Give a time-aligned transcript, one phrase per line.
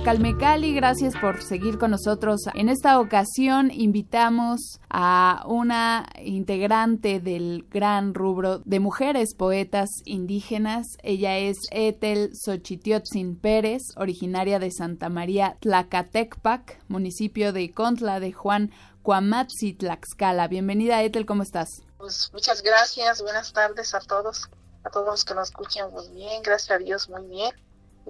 [0.00, 2.40] A Calme Cali, gracias por seguir con nosotros.
[2.54, 10.86] En esta ocasión invitamos a una integrante del gran rubro de mujeres poetas indígenas.
[11.02, 18.70] Ella es Ethel Xochitiotzin Pérez, originaria de Santa María Tlacatecpac, municipio de Contla de Juan
[19.02, 20.48] Cuamatzi, Tlaxcala.
[20.48, 21.68] Bienvenida, Ethel, ¿cómo estás?
[21.98, 24.48] Pues muchas gracias, buenas tardes a todos,
[24.84, 27.54] a todos los que nos escuchan muy bien, gracias a Dios muy bien.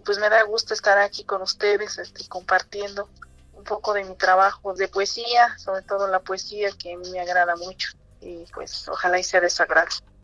[0.05, 3.09] Pues me da gusto estar aquí con ustedes, este, compartiendo
[3.55, 7.91] un poco de mi trabajo de poesía, sobre todo la poesía que me agrada mucho
[8.21, 9.63] y pues ojalá y sea de su.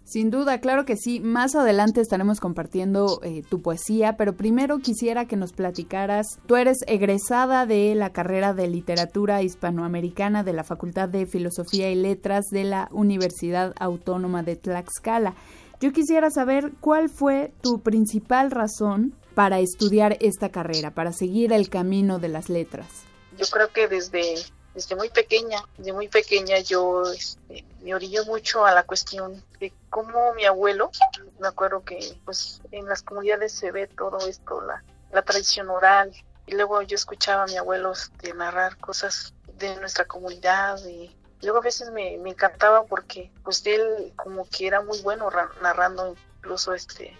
[0.04, 1.18] Sin duda, claro que sí.
[1.18, 6.38] Más adelante estaremos compartiendo eh, tu poesía, pero primero quisiera que nos platicaras.
[6.46, 11.96] Tú eres egresada de la carrera de literatura hispanoamericana de la Facultad de Filosofía y
[11.96, 15.34] Letras de la Universidad Autónoma de Tlaxcala.
[15.80, 21.68] Yo quisiera saber cuál fue tu principal razón para estudiar esta carrera, para seguir el
[21.68, 22.88] camino de las letras.
[23.36, 24.36] Yo creo que desde
[24.72, 29.74] desde muy pequeña, desde muy pequeña yo este, me orilló mucho a la cuestión de
[29.90, 30.90] cómo mi abuelo,
[31.38, 36.12] me acuerdo que pues en las comunidades se ve todo esto, la, la tradición oral,
[36.46, 41.58] y luego yo escuchaba a mi abuelo este, narrar cosas de nuestra comunidad y luego
[41.58, 45.28] a veces me, me, encantaba porque pues él como que era muy bueno
[45.60, 47.14] narrando incluso este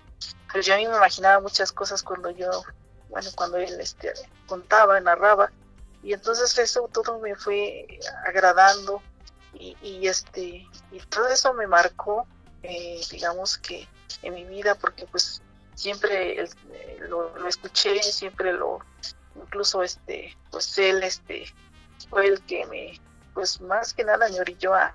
[0.52, 2.50] pero yo a mí me imaginaba muchas cosas cuando yo
[3.08, 4.12] bueno cuando él este
[4.46, 5.50] contaba narraba
[6.02, 9.02] y entonces eso todo me fue agradando
[9.58, 12.26] y, este y todo eso me marcó
[12.62, 13.88] eh, digamos que
[14.22, 15.42] en mi vida porque pues
[15.74, 16.48] siempre
[17.08, 18.80] lo, escuché siempre lo
[19.34, 21.46] incluso este pues él este
[22.10, 23.00] fue el que me
[23.34, 24.94] pues más que nada me orilló a,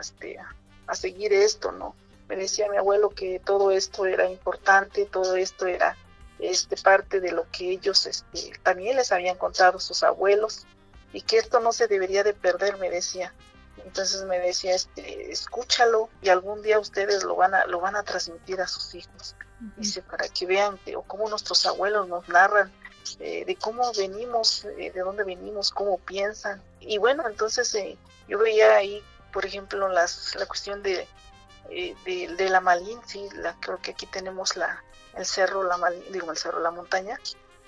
[0.00, 0.38] este,
[0.86, 1.94] a seguir esto no
[2.30, 5.96] me decía mi abuelo que todo esto era importante todo esto era
[6.40, 10.66] este, parte de lo que ellos este, también les habían contado sus abuelos
[11.12, 13.34] y que esto no se debería de perder, me decía.
[13.84, 18.02] Entonces me decía, este, escúchalo y algún día ustedes lo van a, lo van a
[18.02, 19.34] transmitir a sus hijos.
[19.76, 22.72] Dice, para que vean que, o cómo nuestros abuelos nos narran
[23.18, 26.62] eh, de cómo venimos, eh, de dónde venimos, cómo piensan.
[26.80, 27.98] Y bueno, entonces eh,
[28.28, 29.02] yo veía ahí,
[29.32, 31.06] por ejemplo, las, la cuestión de,
[31.70, 34.82] de, de, la Malinci, la, creo que aquí tenemos la,
[35.14, 35.78] el cerro, la
[36.10, 37.18] digo el cerro, la montaña,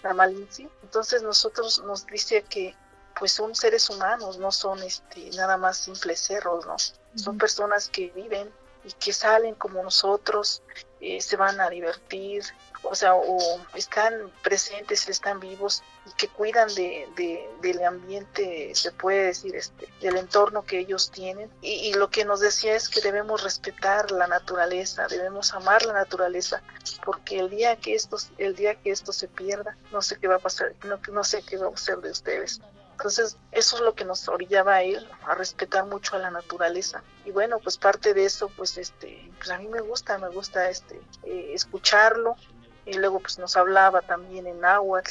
[0.03, 0.69] la Malinci.
[0.83, 2.77] Entonces nosotros nos dice que
[3.19, 6.77] pues son seres humanos, no son este nada más simples cerros, ¿no?
[7.15, 8.53] Son personas que viven
[8.85, 10.63] y que salen como nosotros,
[11.01, 12.43] eh, se van a divertir,
[12.83, 13.39] o sea, o
[13.75, 20.17] están presentes, están vivos y que cuidan de, del ambiente, se puede decir, este, del
[20.17, 21.51] entorno que ellos tienen.
[21.61, 26.63] Y, lo que nos decía es que debemos respetar la naturaleza, debemos amar la naturaleza,
[27.05, 30.37] porque el día que esto, el día que esto se pierda, no sé qué va
[30.37, 32.61] a pasar, no, no sé qué va a ser de ustedes.
[32.93, 37.03] Entonces, eso es lo que nos orillaba a él, a respetar mucho a la naturaleza.
[37.25, 40.69] Y bueno, pues parte de eso, pues este, pues a mí me gusta, me gusta
[40.69, 42.37] este, eh, escucharlo,
[42.85, 45.03] y luego pues nos hablaba también en agua,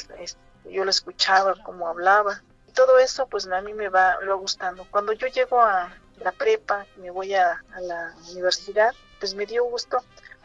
[0.70, 2.42] yo lo escuchaba como hablaba.
[2.68, 4.86] Y todo eso pues a mí me va, lo gustando.
[4.90, 9.98] Cuando yo llego a la prepa, me voy a, la universidad, pues me dio gusto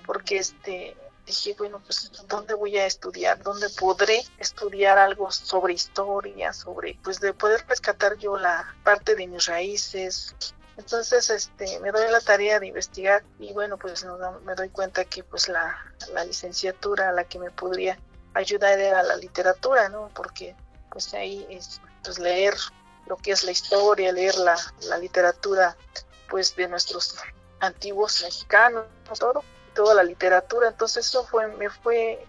[0.06, 0.96] porque este
[1.26, 3.44] dije, bueno, pues ¿dónde voy a estudiar?
[3.44, 9.28] ¿Dónde podré estudiar algo sobre historia, sobre, pues de poder rescatar yo la parte de
[9.28, 10.34] mis raíces,
[10.78, 14.06] entonces, este, me doy la tarea de investigar y bueno, pues
[14.46, 15.76] me doy cuenta que pues la,
[16.26, 18.00] licenciatura a la que me podría
[18.38, 20.10] ayudar era la literatura, ¿no?
[20.14, 20.56] Porque
[20.90, 22.56] pues ahí es pues leer
[23.06, 25.76] lo que es la historia, leer la, la literatura
[26.30, 27.16] pues de nuestros
[27.60, 28.86] antiguos mexicanos,
[29.20, 29.44] todo,
[29.74, 32.26] toda la literatura, entonces eso fue, me fue,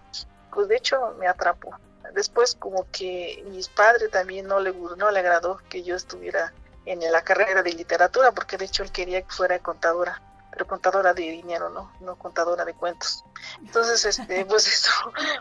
[0.53, 1.71] pues de hecho me atrapó.
[2.13, 6.53] Después como que mis padres también no le, no le agradó que yo estuviera
[6.85, 11.13] en la carrera de literatura, porque de hecho él quería que fuera contadora, pero contadora
[11.13, 11.91] de dinero, ¿no?
[11.99, 13.23] No contadora de cuentos.
[13.61, 14.91] Entonces, este, pues eso,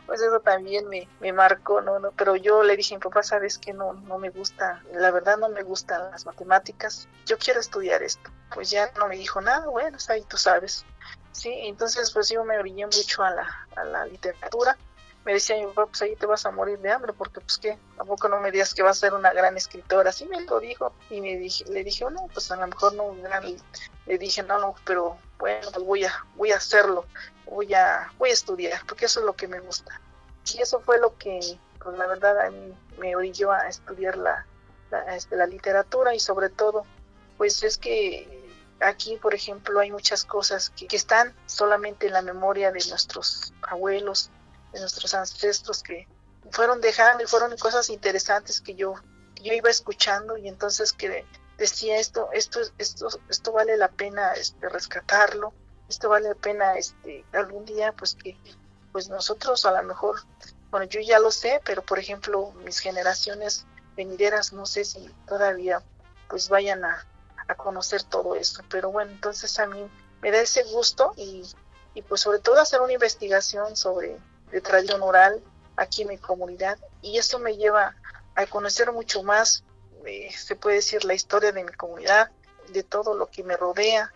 [0.06, 1.98] pues eso también me, me marcó, ¿no?
[1.98, 2.12] ¿no?
[2.12, 5.48] Pero yo le dije, mi papá, sabes que no, no me gusta, la verdad no
[5.48, 8.30] me gustan las matemáticas, yo quiero estudiar esto.
[8.54, 10.84] Pues ya no me dijo nada, bueno, ahí tú sabes.
[11.32, 14.76] Sí, entonces pues yo me orillé mucho a la, a la literatura.
[15.28, 18.30] Me decía papá, pues ahí te vas a morir de hambre, porque pues qué, tampoco
[18.30, 20.08] no me digas que vas a ser una gran escritora.
[20.08, 20.94] Así me lo dijo.
[21.10, 23.44] Y me dije, le dije, no, pues a lo mejor no gran,
[24.06, 27.04] le dije, no, no, pero bueno, pues voy a, voy a hacerlo,
[27.44, 30.00] voy a, voy a estudiar, porque eso es lo que me gusta.
[30.54, 34.46] Y eso fue lo que, pues la verdad, a mí me orilló a estudiar la,
[34.90, 36.86] la, este, la literatura y sobre todo,
[37.36, 38.48] pues es que
[38.80, 44.30] aquí, por ejemplo, hay muchas cosas que, están solamente en la memoria de nuestros abuelos,
[44.72, 46.06] de nuestros ancestros que
[46.50, 48.94] fueron dejando y fueron cosas interesantes que yo,
[49.42, 51.26] yo iba escuchando y entonces que
[51.56, 55.52] decía esto, esto, esto, esto vale la pena este, rescatarlo,
[55.88, 58.36] esto vale la pena este, algún día pues que
[58.92, 60.20] pues nosotros a lo mejor,
[60.70, 63.66] bueno yo ya lo sé, pero por ejemplo mis generaciones
[63.96, 65.82] venideras no sé si todavía
[66.28, 67.06] pues vayan a,
[67.48, 68.62] a conocer todo eso.
[68.68, 71.42] Pero bueno, entonces a mí me da ese gusto y,
[71.94, 74.18] y pues sobre todo hacer una investigación sobre
[74.50, 75.42] de tradición oral
[75.76, 77.94] aquí en mi comunidad y esto me lleva
[78.34, 79.64] a conocer mucho más,
[80.04, 82.30] eh, se puede decir, la historia de mi comunidad,
[82.68, 84.12] de todo lo que me rodea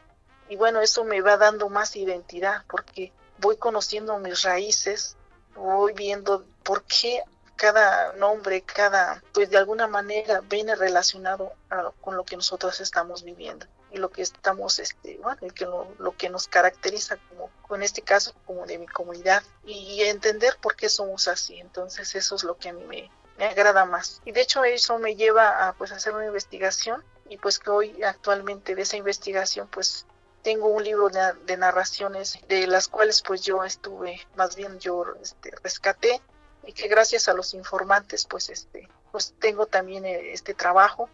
[0.49, 5.17] y bueno, eso me va dando más identidad porque voy conociendo mis raíces,
[5.55, 7.23] voy viendo por qué
[7.57, 11.53] cada nombre, cada, pues de alguna manera viene relacionado
[12.01, 16.31] con lo que nosotros estamos viviendo y lo que estamos, este, bueno, que lo, que
[16.31, 21.29] nos caracteriza como, en este caso, como de mi comunidad y entender por qué somos
[21.29, 21.59] así.
[21.59, 24.23] Entonces eso es lo que a mí me, me agrada más.
[24.25, 28.03] Y de hecho eso me lleva a pues hacer una investigación y pues que hoy
[28.03, 30.07] actualmente de esa investigación pues
[30.43, 35.05] tengo un libro de, de, narraciones de las cuales pues yo estuve, más bien yo
[35.23, 36.21] este, rescaté
[36.67, 41.09] y que gracias a los informantes pues este pues tengo también eh, este trabajo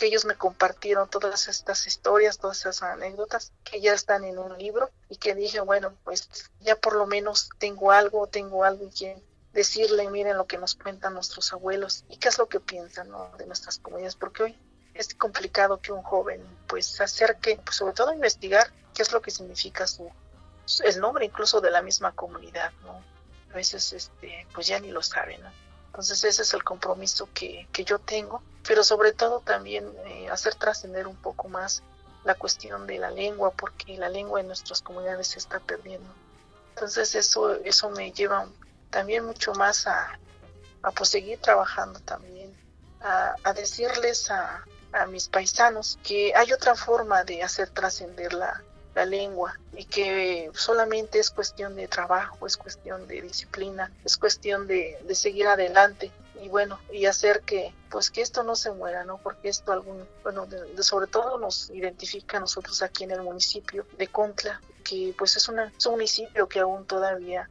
[0.00, 4.56] que ellos me compartieron todas estas historias, todas esas anécdotas que ya están en un
[4.56, 6.30] libro y que dije, bueno, pues
[6.60, 10.74] ya por lo menos tengo algo, tengo algo y quien decirle, miren lo que nos
[10.74, 14.58] cuentan nuestros abuelos y qué es lo que piensan de nuestras comunidades, porque hoy
[14.94, 19.12] es complicado que un joven pues se acerque, pues sobre todo a investigar qué es
[19.12, 20.10] lo que significa su
[20.82, 23.04] el nombre incluso de la misma comunidad, ¿no?
[23.52, 25.42] a veces este, pues ya ni lo saben.
[25.42, 25.50] ¿no?
[25.90, 30.54] Entonces ese es el compromiso que, que yo tengo, pero sobre todo también eh, hacer
[30.54, 31.82] trascender un poco más
[32.24, 36.08] la cuestión de la lengua, porque la lengua en nuestras comunidades se está perdiendo.
[36.74, 38.46] Entonces eso, eso me lleva
[38.90, 40.18] también mucho más a,
[40.82, 42.54] a pues, seguir trabajando también,
[43.00, 48.62] a, a decirles a, a mis paisanos que hay otra forma de hacer trascender la,
[48.94, 54.66] la lengua y que solamente es cuestión de trabajo, es cuestión de disciplina, es cuestión
[54.66, 56.10] de, de, seguir adelante
[56.42, 59.18] y bueno, y hacer que pues que esto no se muera, ¿no?
[59.18, 60.46] Porque esto algún, bueno,
[60.80, 65.48] sobre todo nos identifica a nosotros aquí en el municipio de Contla, que pues es,
[65.48, 67.50] una, un municipio que aún todavía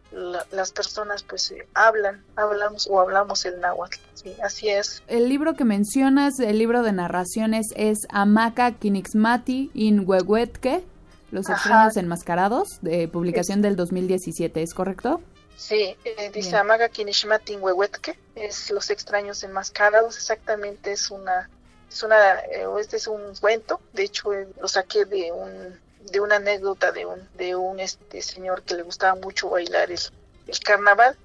[0.52, 5.04] las personas pues eh, hablan, hablamos o hablamos el náhuatl, sí, así es.
[5.08, 10.84] El libro que mencionas, el libro de narraciones es Amaca Kinixmati in Huehuetque,
[11.32, 15.22] los extraños enmascarados, de publicación del 2017, ¿es correcto?
[15.56, 21.50] Sí, eh, dice Amaga Kinishmatin Huehuetke, es Los extraños enmascarados, exactamente es una,
[21.90, 25.78] es una, eh, este es un cuento, de hecho eh, lo saqué de un,
[26.12, 30.00] de una anécdota de un, de un este señor que le gustaba mucho bailar el,
[30.48, 31.18] el carnaval,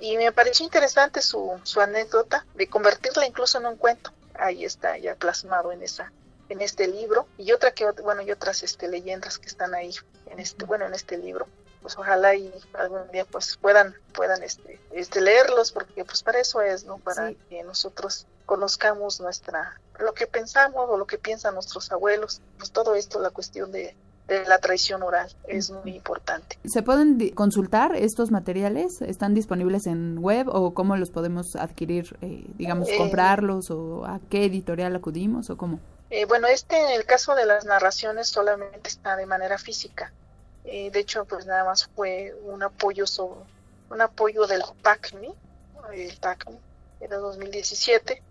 [0.00, 4.98] y me pareció interesante su, su anécdota de convertirla incluso en un cuento, ahí está
[4.98, 6.12] ya plasmado en esa,
[6.48, 9.94] en este libro y otra que bueno y otras este leyendas que están ahí
[10.26, 11.46] en este bueno en este libro
[11.82, 16.60] pues ojalá y algún día pues puedan puedan este este leerlos porque pues para eso
[16.60, 21.90] es no para que nosotros conozcamos nuestra lo que pensamos o lo que piensan nuestros
[21.92, 23.94] abuelos pues todo esto la cuestión de
[24.28, 26.58] de la tradición oral es muy importante.
[26.64, 29.00] ¿Se pueden consultar estos materiales?
[29.02, 34.20] ¿Están disponibles en web o cómo los podemos adquirir, eh, digamos, eh, comprarlos o a
[34.28, 35.78] qué editorial acudimos o cómo?
[36.08, 40.12] Eh, bueno, este en el caso de las narraciones solamente está de manera física.
[40.64, 43.40] Eh, de hecho, pues nada más fue un apoyo sobre,
[43.90, 45.34] un apoyo del PACMI,
[45.92, 46.58] el PACMI,
[47.00, 48.22] era 2017.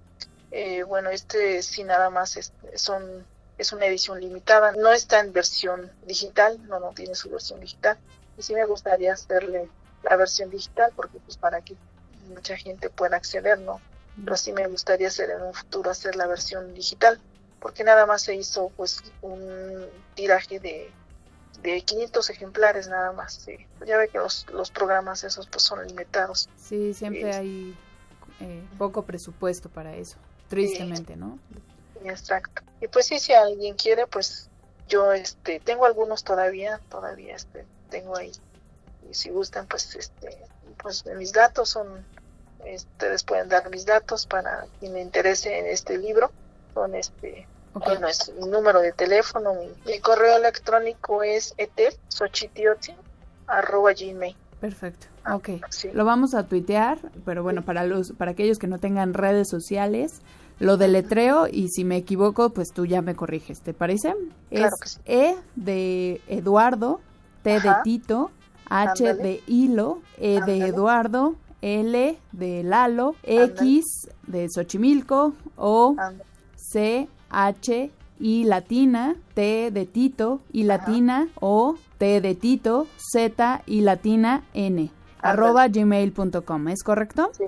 [0.51, 3.25] Eh, bueno, este sí nada más es, son,
[3.57, 7.97] es una edición limitada, no está en versión digital, no, no tiene su versión digital.
[8.37, 9.69] Y sí me gustaría hacerle
[10.03, 11.75] la versión digital porque pues para que
[12.27, 13.81] mucha gente pueda acceder, ¿no?
[14.23, 17.19] Pero sí me gustaría hacer en un futuro hacer la versión digital
[17.65, 20.91] porque nada más se hizo pues un tiraje de,
[21.63, 23.43] de 500 ejemplares nada más.
[23.87, 26.47] Ya ve que los, los programas esos pues son limitados.
[26.57, 27.75] Sí, siempre hay
[28.39, 30.17] eh, poco presupuesto para eso,
[30.47, 31.39] tristemente, ¿no?
[32.03, 32.61] Exacto.
[32.81, 34.47] Y pues sí, si alguien quiere, pues
[34.87, 38.31] yo este tengo algunos todavía, todavía este tengo ahí.
[39.09, 40.37] Y si gustan, pues, este,
[40.77, 42.05] pues mis datos son,
[42.59, 46.31] ustedes pueden dar mis datos para quien me interese en este libro.
[46.75, 49.53] Son este, bueno, es mi número de teléfono,
[49.85, 51.53] mi, correo electrónico es
[53.47, 54.35] gmail.
[54.59, 55.07] Perfecto.
[55.23, 55.49] Ah, ok.
[55.93, 60.21] Lo vamos a tuitear, pero bueno, para los para aquellos que no tengan redes sociales,
[60.59, 64.15] lo deletreo y si me equivoco, pues tú ya me corriges, ¿te parece?
[64.49, 67.01] Claro es E de Eduardo,
[67.43, 68.31] T de Tito,
[68.69, 75.95] H de hilo, E de Eduardo, L de Lalo, X de Xochimilco, O,
[76.55, 83.81] C, H, I latina, T de Tito, I latina, O, T de Tito, Z, I
[83.81, 84.89] latina, N
[85.31, 87.31] arroba gmail.com, ¿es correcto?
[87.37, 87.45] Sí,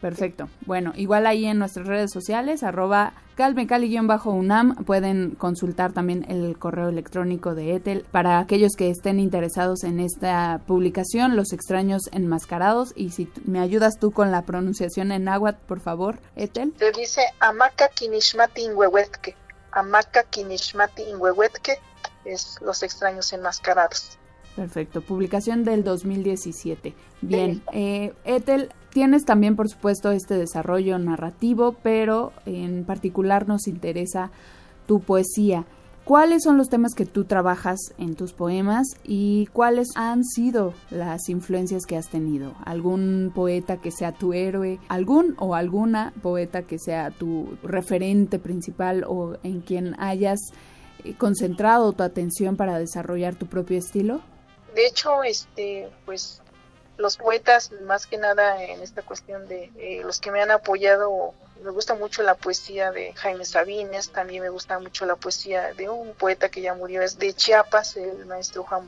[0.00, 0.48] Perfecto.
[0.66, 7.54] Bueno, igual ahí en nuestras redes sociales, arroba calmecali-unam, pueden consultar también el correo electrónico
[7.54, 13.30] de Etel para aquellos que estén interesados en esta publicación, Los extraños enmascarados, y si
[13.44, 16.72] me ayudas tú con la pronunciación en náhuatl, por favor, Etel.
[16.78, 19.36] Se dice Amaka Kinishmati Inhuehuetke.
[19.72, 21.78] Amaka Kinishmati Inhuehuetke
[22.24, 24.18] es Los extraños enmascarados.
[24.56, 26.94] Perfecto, publicación del 2017.
[27.20, 34.30] Bien, eh, Ethel, tienes también por supuesto este desarrollo narrativo, pero en particular nos interesa
[34.86, 35.66] tu poesía.
[36.06, 41.28] ¿Cuáles son los temas que tú trabajas en tus poemas y cuáles han sido las
[41.28, 42.54] influencias que has tenido?
[42.64, 44.78] ¿Algún poeta que sea tu héroe?
[44.88, 50.38] ¿Algún o alguna poeta que sea tu referente principal o en quien hayas
[51.04, 54.20] eh, concentrado tu atención para desarrollar tu propio estilo?
[54.76, 56.42] De hecho, este, pues
[56.98, 61.32] los poetas, más que nada en esta cuestión de eh, los que me han apoyado,
[61.62, 65.88] me gusta mucho la poesía de Jaime Sabines, también me gusta mucho la poesía de
[65.88, 68.86] un poeta que ya murió, es de Chiapas, el maestro Juan,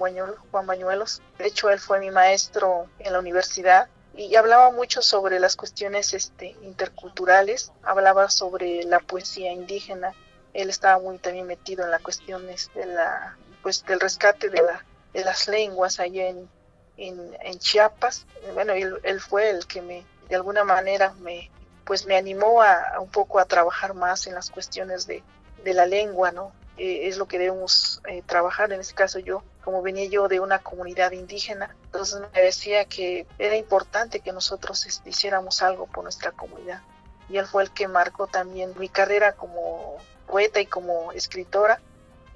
[0.50, 1.22] Juan Bañuelos.
[1.38, 6.12] De hecho, él fue mi maestro en la universidad y hablaba mucho sobre las cuestiones
[6.12, 10.12] este, interculturales, hablaba sobre la poesía indígena.
[10.52, 14.62] Él estaba muy también metido en la cuestión de este, la, pues, del rescate de
[14.62, 16.48] la de las lenguas allá en,
[16.96, 18.26] en, Chiapas.
[18.54, 21.50] Bueno, él, fue el que me, de alguna manera, me,
[21.84, 25.22] pues me animó a, un poco a trabajar más en las cuestiones de,
[25.64, 26.52] de la lengua, ¿no?
[26.76, 28.72] Eh, es lo que debemos eh, trabajar.
[28.72, 33.26] En este caso yo, como venía yo de una comunidad indígena, entonces me decía que
[33.38, 36.82] era importante que nosotros este, hiciéramos algo por nuestra comunidad.
[37.28, 39.96] Y él fue el que marcó también mi carrera como
[40.26, 41.80] poeta y como escritora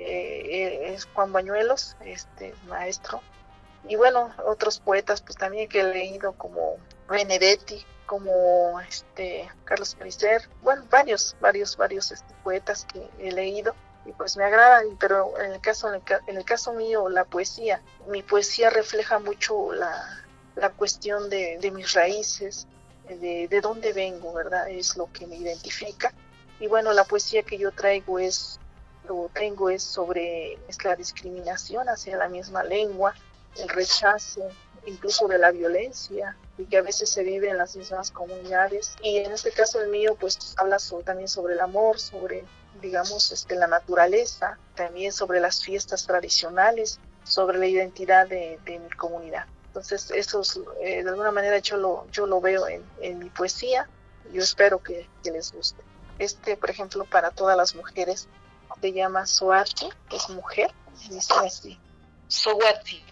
[0.05, 3.21] eh, es Juan Bañuelos, este maestro.
[3.89, 6.77] Y bueno, otros poetas pues también que he leído como
[7.09, 14.13] Benedetti, como este Carlos Pellicer, bueno, varios, varios, varios este, poetas que he leído y
[14.13, 16.03] pues me agradan, pero en el caso en
[16.37, 20.25] el, caso mío la poesía, mi poesía refleja mucho la,
[20.57, 22.67] la cuestión de, de, mis raíces,
[23.09, 24.69] de, de dónde vengo, ¿verdad?
[24.69, 26.13] Es lo que me identifica.
[26.59, 28.59] Y bueno, la poesía que yo traigo es
[29.09, 33.15] lo tengo es sobre la discriminación hacia la misma lengua,
[33.57, 34.49] el rechazo,
[34.87, 38.95] incluso de la violencia y que a veces se vive en las mismas comunidades.
[39.03, 42.45] Y en este caso el mío, pues habla también sobre el amor, sobre,
[42.81, 49.47] digamos, este, la naturaleza, también sobre las fiestas tradicionales, sobre la identidad de, mi comunidad.
[49.69, 50.43] Entonces, eso
[50.83, 53.89] eh, de alguna manera yo lo, yo lo veo en, en mi poesía.
[54.33, 55.83] Yo espero que, que les guste.
[56.19, 58.29] Este, por ejemplo, para todas las mujeres
[58.81, 60.73] se llama Soati, es mujer,
[61.09, 61.79] dice así.
[62.29, 63.05] Soati,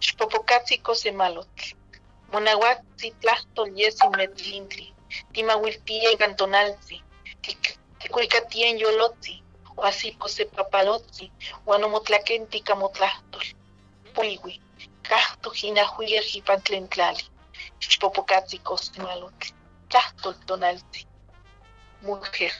[0.00, 1.76] Xpopocatzi cosemalotl,
[2.32, 4.94] Monahuatzi tlastol yesi metlintli,
[5.32, 7.02] Timawiltia y cantonalzi,
[7.98, 9.42] Ticuicatien yolotzi,
[9.76, 11.30] o así cosepapalotzi,
[11.64, 13.46] Guanomotlakenti camotlastol,
[14.14, 14.60] Puiwi,
[15.02, 17.24] Cahto jinahuyer jipantlentlali,
[17.80, 19.48] Xpopocatzi cosemalotl,
[19.88, 21.06] Tlastol tonalzi.
[22.02, 22.52] Mujer,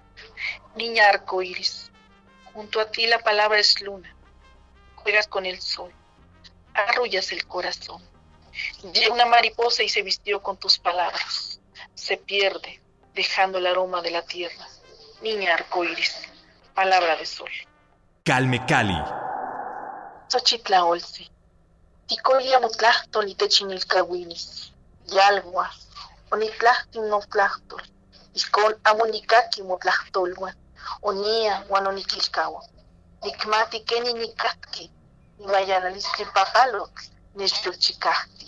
[0.77, 1.92] niña arcoíris,
[2.55, 4.15] Junto a ti la palabra es luna.
[4.97, 5.93] Juegas con el sol.
[6.75, 8.03] Arrullas el corazón.
[8.93, 11.61] Llega una mariposa y se vistió con tus palabras.
[11.95, 12.83] Se pierde,
[13.15, 14.67] dejando el aroma de la tierra.
[15.23, 16.17] Niña arcoíris,
[16.75, 17.51] palabra de sol.
[18.25, 18.99] Calme Cali.
[20.29, 21.31] Xochitla olsi.
[22.07, 24.73] Ticolia mutlachtol y techinilcahuinis.
[25.07, 25.71] Yalgua.
[26.31, 27.83] Onitlachtin no tlachtol.
[28.51, 30.62] con amonicaki mutlachtolwan.
[31.03, 32.61] Onia wan onikilkawa.
[33.25, 34.85] Nikmati keni nikatki,
[35.45, 37.03] imayanalistli papalotl,
[37.37, 38.47] nechyolchikahti,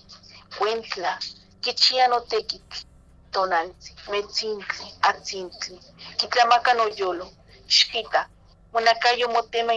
[0.57, 1.13] cuentla,
[1.63, 2.71] kichia notekik,
[3.33, 5.77] tonaltzi, metzintli, atzintli,
[6.19, 7.27] kitlamaka noyolo,
[7.77, 8.21] xquita,
[8.73, 9.73] monakayo motema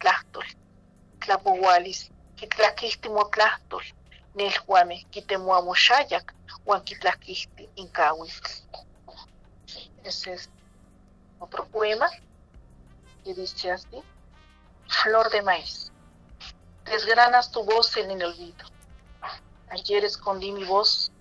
[0.00, 0.48] tlachtol,
[1.20, 2.00] tlapohualis,
[2.38, 3.84] kitlaquihti motlastol,
[4.36, 6.26] nelhuame kitemuamoxayak,
[6.64, 8.52] huan kitlaquihti incahuitl.
[10.08, 10.18] Es
[11.40, 12.08] otro poema
[13.24, 14.02] que dice así,
[14.88, 15.90] Flor de maíz,
[16.84, 18.64] desgranas tu voz en el olvido.
[19.70, 21.12] Ayer escondí mi voz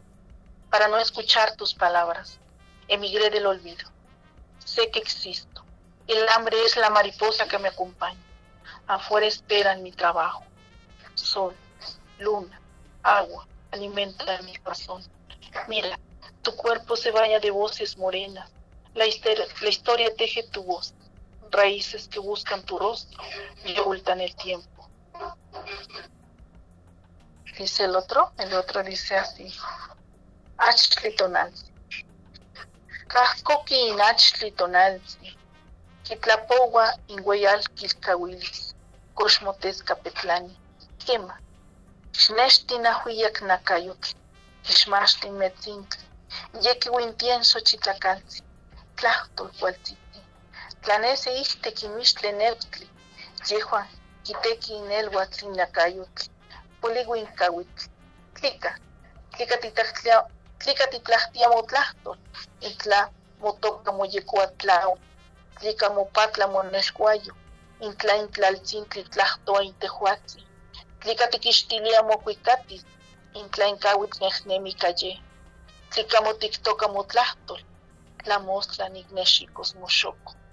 [0.69, 2.39] para no escuchar tus palabras.
[2.87, 3.87] Emigré del olvido.
[4.65, 5.63] Sé que existo.
[6.07, 8.19] El hambre es la mariposa que me acompaña.
[8.87, 10.43] Afuera esperan mi trabajo.
[11.13, 11.55] Sol,
[12.17, 12.59] luna,
[13.03, 15.03] agua, alimenta mi corazón.
[15.67, 15.99] Mira,
[16.41, 18.49] tu cuerpo se vaya de voces morenas.
[18.99, 20.93] La historia, la historia teje tu voz.
[21.51, 23.23] Raíces que buscan tu rostro
[23.63, 24.89] y ocultan el tiempo.
[27.57, 29.47] Dice el otro, el otro dice así.
[30.57, 31.71] Achli tonalzi.
[33.07, 35.37] Kahkoki in achli tonalzi.
[36.03, 38.75] Kitlapowa in weyal kilkawilis.
[39.15, 40.55] Koshmotesca petlani.
[41.05, 41.39] Kema.
[42.11, 44.11] Xnextin ahuiyak nakayotl.
[44.65, 46.03] Xmaxtin metzintli.
[46.65, 47.59] Yeki wintienso
[48.99, 49.01] chitlacalzi.
[49.01, 50.19] Tlahtol cualtziti.
[50.83, 52.87] Tlanese iste kimixtle neutli.
[53.49, 53.87] Yehuan
[54.25, 56.25] kiteki inelhuatl nakayotl.
[56.81, 57.83] Poliwin kawitl.
[58.35, 58.71] Tlika.
[59.33, 60.17] Tlika titlahtlia
[60.59, 62.11] tlika titlahtiamotlahto,
[62.69, 62.99] itla
[63.41, 64.93] motoka moyekuatlao,
[65.59, 67.33] tlika mopatla monexcuayo,
[67.85, 70.39] intla intlaltzintli tlahtoa intehuatzi,
[71.01, 72.83] tlika tikixtilia mokuikatis,
[73.39, 75.13] intla inkawitl nehnemi calle,
[75.91, 77.61] tlika motiktoka motlahtol.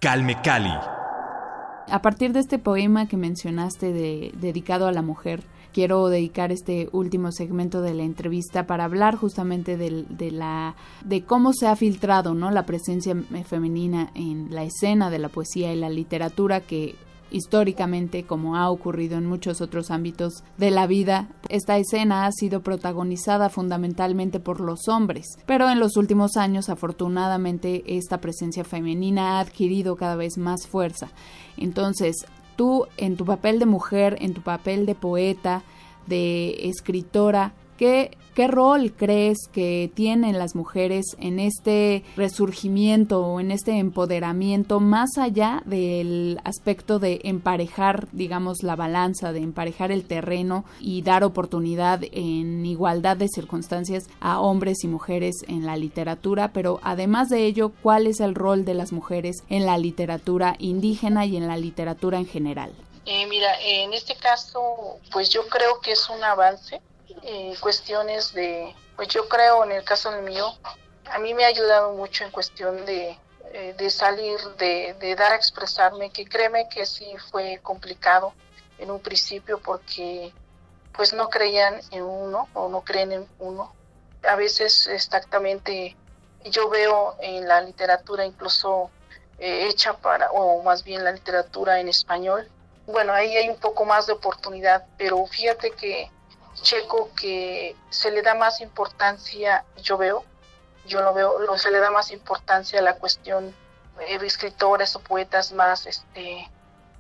[0.00, 0.72] Calme Cali.
[1.88, 6.88] A partir de este poema que mencionaste de, dedicado a la mujer, quiero dedicar este
[6.92, 11.76] último segmento de la entrevista para hablar justamente de, de, la de cómo se ha
[11.76, 13.14] filtrado no la presencia
[13.46, 16.96] femenina en la escena de la poesía y la literatura que
[17.30, 22.60] históricamente, como ha ocurrido en muchos otros ámbitos de la vida, esta escena ha sido
[22.60, 29.40] protagonizada fundamentalmente por los hombres, pero en los últimos años afortunadamente esta presencia femenina ha
[29.40, 31.10] adquirido cada vez más fuerza.
[31.56, 32.16] Entonces,
[32.56, 35.62] tú en tu papel de mujer, en tu papel de poeta,
[36.06, 43.50] de escritora, ¿Qué, ¿Qué rol crees que tienen las mujeres en este resurgimiento o en
[43.50, 50.66] este empoderamiento más allá del aspecto de emparejar, digamos, la balanza, de emparejar el terreno
[50.80, 56.52] y dar oportunidad en igualdad de circunstancias a hombres y mujeres en la literatura?
[56.52, 61.24] Pero además de ello, ¿cuál es el rol de las mujeres en la literatura indígena
[61.24, 62.70] y en la literatura en general?
[63.06, 66.82] Eh, mira, en este caso, pues yo creo que es un avance
[67.26, 70.46] eh, cuestiones de, pues yo creo en el caso del mío,
[71.10, 73.18] a mí me ha ayudado mucho en cuestión de,
[73.52, 78.32] eh, de salir, de, de, dar a expresarme, que créeme que sí fue complicado
[78.78, 80.32] en un principio porque
[80.92, 83.74] pues no creían en uno o no creen en uno.
[84.22, 85.96] A veces exactamente
[86.44, 88.90] yo veo en la literatura incluso
[89.38, 92.48] eh, hecha para, o más bien la literatura en español,
[92.86, 96.08] bueno, ahí hay un poco más de oportunidad, pero fíjate que
[96.62, 100.24] checo que se le da más importancia, yo veo,
[100.86, 103.54] yo lo veo, lo, se le da más importancia a la cuestión
[104.00, 106.48] eh, de escritores o poetas más, este,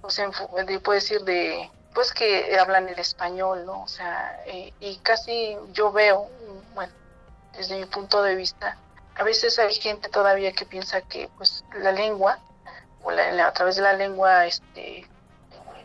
[0.02, 3.82] o sea, puedo decir de, pues que hablan el español, ¿no?
[3.82, 6.28] O sea, eh, y casi yo veo,
[6.74, 6.92] bueno,
[7.56, 8.76] desde mi punto de vista,
[9.14, 12.38] a veces hay gente todavía que piensa que, pues, la lengua,
[13.02, 15.06] o la, a través de la lengua, este,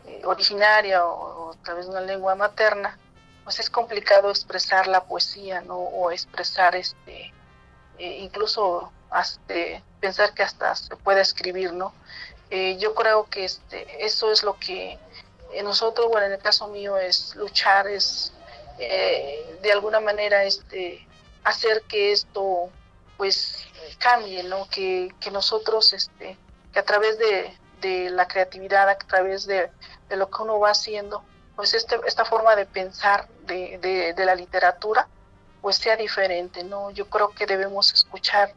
[0.05, 2.97] eh, originaria o, o a través de una lengua materna,
[3.43, 5.77] pues es complicado expresar la poesía, ¿no?
[5.77, 7.33] O expresar este,
[7.97, 9.53] eh, incluso hasta,
[9.99, 11.93] pensar que hasta se puede escribir, ¿no?
[12.49, 14.99] Eh, yo creo que este, eso es lo que
[15.63, 18.33] nosotros, bueno, en el caso mío es luchar, es
[18.79, 21.05] eh, de alguna manera este,
[21.43, 22.69] hacer que esto
[23.17, 23.67] pues
[23.99, 24.67] cambie, ¿no?
[24.69, 26.37] Que, que nosotros, este,
[26.73, 29.69] que a través de, de la creatividad, a través de,
[30.09, 31.23] de lo que uno va haciendo,
[31.61, 33.77] pues este, esta forma de pensar de,
[34.17, 35.07] de, la literatura
[35.61, 36.89] pues sea diferente, ¿no?
[36.89, 38.51] Yo creo que debemos escuchar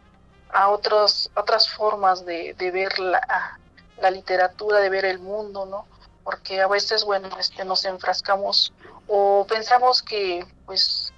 [0.50, 3.58] a otros, otras formas de, de ver la,
[4.00, 5.86] la, literatura, de ver el mundo, ¿no?
[6.22, 8.72] Porque a veces, bueno, este, nos enfrascamos
[9.06, 11.12] o pensamos que, pues,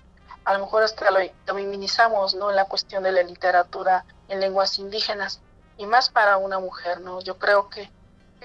[0.44, 2.50] a lo mejor hasta lo, lo minimizamos, ¿no?
[2.50, 5.40] En la cuestión de la literatura en lenguas indígenas
[5.76, 7.20] y más para una mujer, ¿no?
[7.20, 7.88] Yo creo que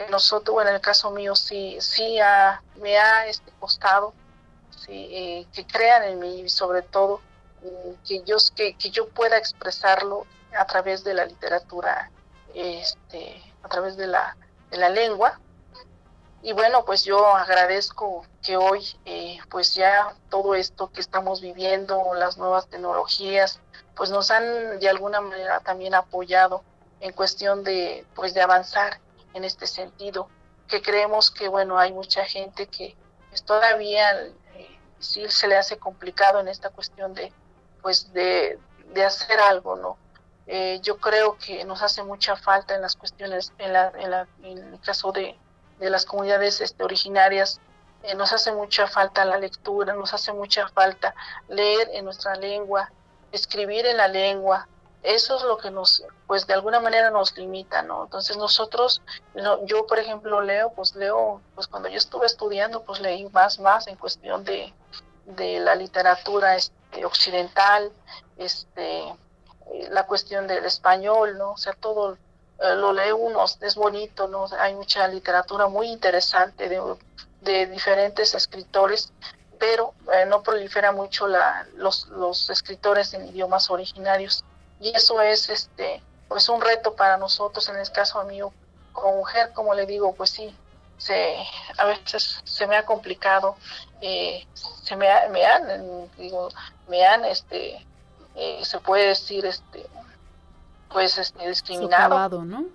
[0.10, 4.14] nosotros, bueno, en el caso mío sí, sí ha, me ha este, costado
[4.70, 7.22] sí, eh, que crean en mí y sobre todo
[7.64, 10.26] eh, que, yo, que, que, yo pueda expresarlo
[10.58, 12.10] a través de la literatura,
[12.54, 14.36] este, a través de la,
[14.70, 15.40] de la lengua,
[16.44, 22.16] y bueno, pues yo agradezco que hoy, eh, pues ya todo esto que estamos viviendo,
[22.16, 23.60] las nuevas tecnologías,
[23.96, 26.64] pues nos han de alguna manera también apoyado
[27.00, 29.00] en cuestión de, pues de avanzar
[29.34, 30.30] en este sentido,
[30.68, 32.96] que creemos que, bueno, hay mucha gente que
[33.30, 34.12] pues, todavía
[34.56, 37.32] eh, sí se le hace complicado en esta cuestión de,
[37.82, 38.60] pues de,
[38.94, 39.98] de hacer algo, ¿no?
[40.48, 44.80] Eh, yo creo que nos hace mucha falta en las cuestiones, en, la, en, el
[44.82, 45.38] caso de
[45.82, 47.60] de las comunidades este, originarias,
[48.04, 51.14] eh, nos hace mucha falta la lectura, nos hace mucha falta
[51.50, 52.92] leer en nuestra lengua,
[53.32, 54.68] escribir en la lengua.
[55.04, 58.04] Eso es lo que nos, pues de alguna manera nos limita, ¿no?
[58.04, 59.02] Entonces nosotros,
[59.66, 63.88] yo por ejemplo leo, pues leo, pues cuando yo estuve estudiando, pues leí más, más
[63.88, 64.72] en cuestión de,
[65.26, 67.92] de la literatura este, occidental,
[68.38, 69.00] este,
[69.72, 71.52] eh, la cuestión del español, ¿no?
[71.52, 72.18] O sea, todo
[72.60, 74.46] eh, lo lee uno, es bonito, ¿no?
[74.60, 79.12] Hay mucha literatura muy interesante de, diferentes escritores,
[79.58, 84.44] pero eh, no prolifera mucho la, los, los escritores en idiomas originarios.
[84.82, 88.54] Y eso es este pues un reto para nosotros, en el caso mío,
[88.94, 90.56] como mujer, como le digo, pues sí,
[90.98, 91.36] se,
[91.78, 93.58] a veces se me ha complicado,
[94.02, 96.48] eh, se me, me han, digo,
[96.88, 97.86] me han, este,
[98.62, 99.86] se puede decir, este,
[100.90, 102.46] pues este, discriminado.
[102.46, 102.66] ¿no?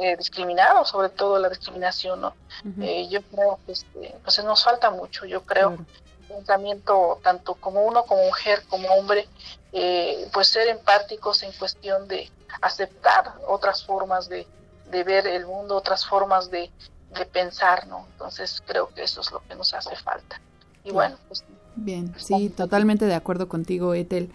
[0.00, 2.34] Eh, discriminado, sobre todo la discriminación, ¿no?
[2.80, 5.78] Eh, yo creo que este, pues nos falta mucho, yo creo,
[6.26, 9.28] pensamiento tanto como uno como mujer, como hombre,
[9.76, 12.30] eh, pues ser empáticos en cuestión de
[12.62, 14.46] aceptar otras formas de,
[14.90, 16.70] de ver el mundo, otras formas de,
[17.18, 18.06] de pensar, ¿no?
[18.12, 20.40] Entonces creo que eso es lo que nos hace falta.
[20.84, 21.42] Y bueno, pues...
[21.74, 24.30] Bien, sí, totalmente de acuerdo contigo, Etel.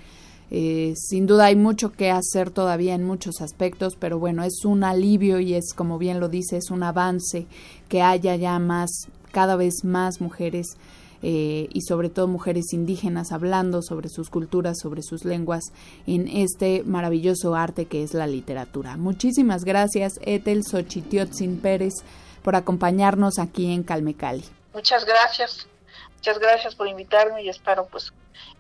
[0.51, 4.83] Eh, sin duda hay mucho que hacer todavía en muchos aspectos, pero bueno, es un
[4.83, 7.47] alivio y es, como bien lo dice, es un avance
[7.87, 8.89] que haya ya más,
[9.31, 10.75] cada vez más mujeres
[11.21, 15.71] eh, y sobre todo mujeres indígenas hablando sobre sus culturas, sobre sus lenguas
[16.07, 18.97] en este maravilloso arte que es la literatura.
[18.97, 21.93] Muchísimas gracias, Etel Xochitiotzin Pérez,
[22.43, 24.43] por acompañarnos aquí en Calmecali.
[24.73, 25.67] Muchas gracias,
[26.15, 28.13] muchas gracias por invitarme y espero pues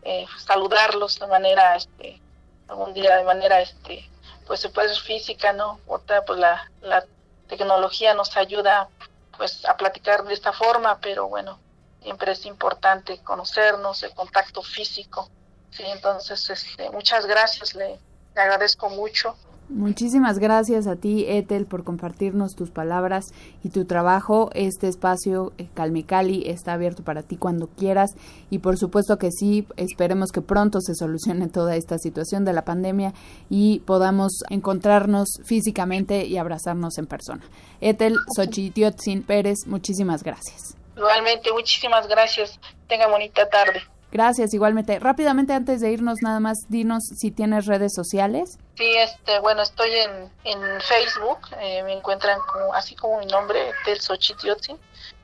[0.03, 2.21] eh, saludarlos de manera, este,
[2.67, 4.09] algún día de manera, este,
[4.47, 5.79] pues se puede ser física, ¿no?
[5.85, 7.05] Pues la, la
[7.47, 8.89] tecnología nos ayuda,
[9.37, 11.59] pues, a platicar de esta forma, pero bueno,
[12.01, 15.29] siempre es importante conocernos, el contacto físico,
[15.71, 17.99] sí, entonces, este, muchas gracias, le
[18.35, 19.35] agradezco mucho
[19.69, 23.25] Muchísimas gracias a ti, Ethel, por compartirnos tus palabras
[23.63, 24.49] y tu trabajo.
[24.55, 28.09] Este espacio, eh, Calmecali, está abierto para ti cuando quieras
[28.49, 32.65] y por supuesto que sí, esperemos que pronto se solucione toda esta situación de la
[32.65, 33.13] pandemia
[33.47, 37.43] y podamos encontrarnos físicamente y abrazarnos en persona.
[37.79, 40.78] Ethel Xochitiotzin Pérez, muchísimas gracias.
[40.99, 42.59] Igualmente, muchísimas gracias.
[42.89, 43.81] Tenga bonita tarde.
[44.11, 44.99] Gracias, igualmente.
[44.99, 48.57] Rápidamente, antes de irnos, nada más, dinos si tienes redes sociales.
[48.75, 53.71] Sí, este, bueno, estoy en, en Facebook, eh, me encuentran como, así como mi nombre,
[53.85, 54.77] Tel Xochitiotzin,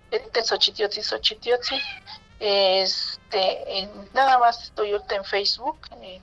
[0.10, 0.22] Tel.
[2.40, 6.22] Este, nada más estoy ahorita en Facebook, eh,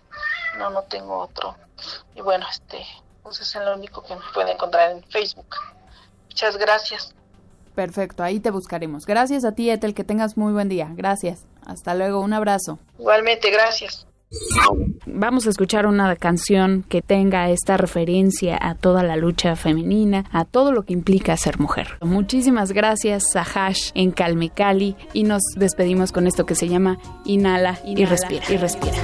[0.57, 1.57] no, no tengo otro.
[2.15, 2.87] Y bueno, este,
[3.23, 5.57] pues es lo único que me puede encontrar en Facebook.
[6.29, 7.15] Muchas gracias.
[7.75, 9.07] Perfecto, ahí te buscaremos.
[9.07, 10.91] Gracias a ti, Etel, que tengas muy buen día.
[10.95, 11.47] Gracias.
[11.65, 12.79] Hasta luego, un abrazo.
[12.99, 14.07] Igualmente, gracias.
[15.07, 20.45] Vamos a escuchar una canción que tenga esta referencia a toda la lucha femenina, a
[20.45, 21.99] todo lo que implica ser mujer.
[22.01, 28.05] Muchísimas gracias, Sahash en Calmecali, y nos despedimos con esto que se llama Inhala, y
[28.05, 28.45] respira.
[28.49, 28.97] Y respira.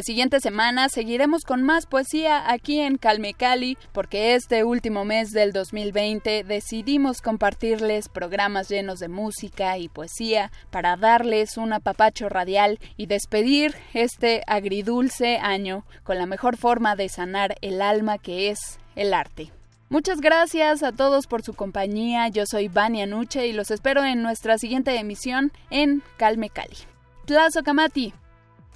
[0.00, 5.30] La siguiente semana seguiremos con más poesía aquí en Calme Cali, porque este último mes
[5.30, 12.78] del 2020 decidimos compartirles programas llenos de música y poesía para darles un apapacho radial
[12.96, 18.78] y despedir este agridulce año con la mejor forma de sanar el alma que es
[18.96, 19.52] el arte.
[19.90, 22.26] Muchas gracias a todos por su compañía.
[22.28, 26.78] Yo soy Vania Nuche y los espero en nuestra siguiente emisión en Calme Cali.
[27.26, 28.14] Tlazo Kamati.